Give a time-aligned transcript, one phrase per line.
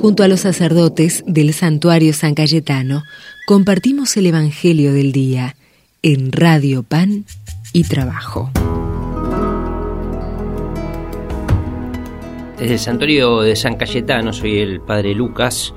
[0.00, 3.02] Junto a los sacerdotes del santuario San Cayetano,
[3.48, 5.56] compartimos el Evangelio del Día
[6.02, 7.24] en Radio Pan
[7.72, 8.48] y Trabajo.
[12.56, 15.74] Desde el santuario de San Cayetano soy el Padre Lucas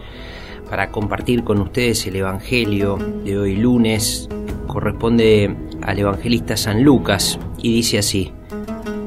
[0.69, 4.29] para compartir con ustedes el Evangelio de hoy lunes.
[4.67, 8.31] Corresponde al evangelista San Lucas y dice así.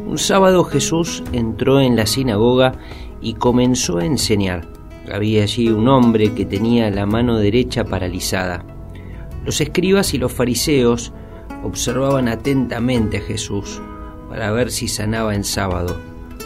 [0.08, 2.72] Un sábado Jesús entró en la sinagoga
[3.22, 4.73] y comenzó a enseñar.
[5.13, 8.64] Había allí un hombre que tenía la mano derecha paralizada.
[9.45, 11.12] Los escribas y los fariseos
[11.62, 13.81] observaban atentamente a Jesús
[14.29, 15.96] para ver si sanaba en sábado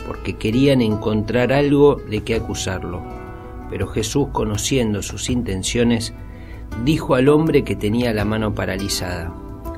[0.08, 3.02] porque querían encontrar algo de qué acusarlo.
[3.68, 6.14] Pero Jesús, conociendo sus intenciones,
[6.82, 9.34] dijo al hombre que tenía la mano paralizada,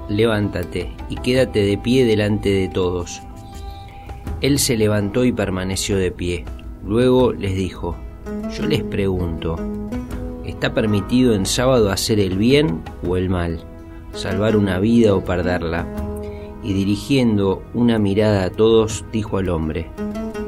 [0.09, 3.21] levántate y quédate de pie delante de todos.
[4.41, 6.45] Él se levantó y permaneció de pie.
[6.85, 7.97] Luego les dijo,
[8.57, 9.57] yo les pregunto,
[10.45, 13.61] ¿está permitido en sábado hacer el bien o el mal,
[14.13, 15.87] salvar una vida o perderla?
[16.63, 19.87] Y dirigiendo una mirada a todos, dijo al hombre,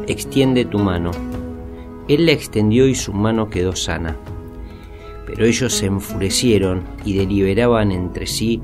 [0.06, 1.12] extiende tu mano.
[2.08, 4.16] Él la extendió y su mano quedó sana.
[5.26, 8.60] Pero ellos se enfurecieron y deliberaban entre sí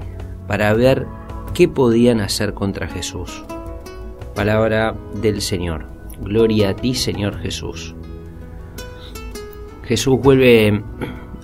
[0.47, 1.07] para ver
[1.55, 3.45] qué podían hacer contra Jesús.
[4.35, 5.87] Palabra del Señor.
[6.21, 7.95] Gloria a ti, Señor Jesús.
[9.89, 10.83] Jesús vuelve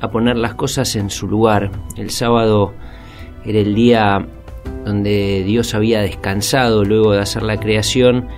[0.00, 1.70] a poner las cosas en su lugar.
[1.96, 2.74] El sábado
[3.42, 4.26] era el día
[4.84, 8.28] donde Dios había descansado luego de hacer la creación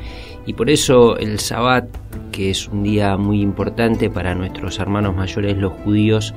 [0.47, 1.89] y por eso el Sabbat,
[2.31, 6.35] que es un día muy importante para nuestros hermanos mayores los judíos,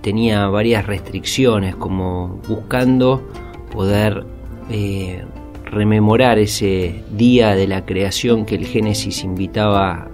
[0.00, 3.22] tenía varias restricciones, como buscando
[3.70, 4.26] poder
[4.68, 5.24] eh,
[5.64, 10.08] rememorar ese día de la creación que el Génesis invitaba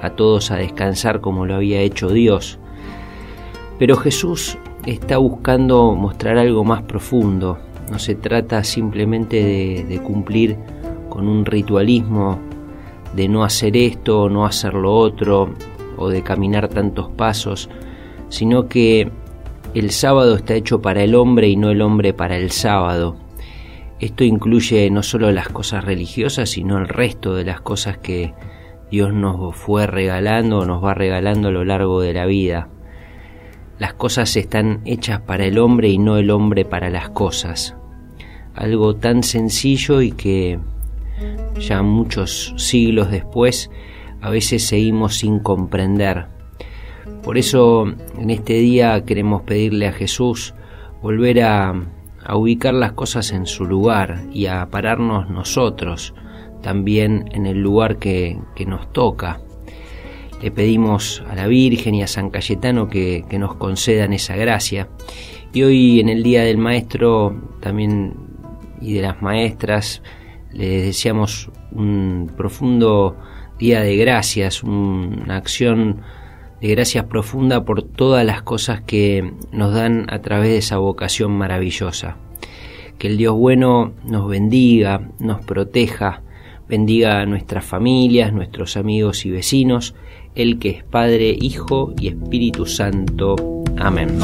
[0.00, 2.58] a todos a descansar como lo había hecho Dios.
[3.78, 7.58] Pero Jesús está buscando mostrar algo más profundo.
[7.90, 10.56] No se trata simplemente de, cumplir
[11.08, 12.38] con un ritualismo
[13.14, 15.54] de no hacer esto no hacer lo otro,
[15.96, 17.68] o de caminar tantos pasos,
[18.28, 19.10] sino que
[19.74, 23.16] el sábado está hecho para el hombre y no el hombre para el sábado.
[24.00, 28.32] Esto incluye no solo las cosas religiosas, sino el resto de las cosas que
[28.90, 32.68] Dios nos fue regalando o nos va regalando a lo largo de la vida.
[33.78, 37.76] Las cosas están hechas para el hombre y no el hombre para las cosas.
[38.54, 40.58] Algo tan sencillo y que
[41.58, 43.70] ya muchos siglos después,
[44.20, 46.26] a veces seguimos sin comprender.
[47.22, 47.86] Por eso
[48.18, 50.54] en este día queremos pedirle a Jesús
[51.02, 51.74] volver a,
[52.34, 56.14] ubicar las cosas en su lugar y a pararnos nosotros
[56.62, 59.40] también en el lugar que, nos toca.
[60.42, 64.88] Le pedimos a la Virgen y a San Cayetano que, que nos concedan esa gracia.
[65.52, 68.14] Y hoy en el Día del Maestro también
[68.80, 70.02] y de las Maestras
[70.52, 73.16] les deseamos un profundo
[73.58, 76.02] día de gracias, una acción
[76.60, 81.32] de gracias profunda por todas las cosas que nos dan a través de esa vocación
[81.32, 82.16] maravillosa.
[82.98, 86.22] Que el Dios bueno nos bendiga, nos proteja,
[86.68, 89.94] bendiga a nuestras familias, nuestros amigos y vecinos,
[90.34, 93.36] el que es Padre, Hijo y Espíritu Santo.
[93.78, 94.18] Amén.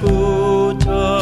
[0.00, 1.19] 不透。